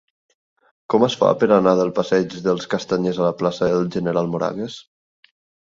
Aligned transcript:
Com 0.93 1.05
es 1.07 1.17
fa 1.23 1.29
per 1.43 1.49
anar 1.57 1.73
del 1.81 1.91
passeig 1.99 2.35
dels 2.49 2.67
Castanyers 2.73 3.21
a 3.23 3.29
la 3.29 3.37
plaça 3.45 3.71
del 3.77 3.89
General 3.99 4.35
Moragues? 4.35 4.83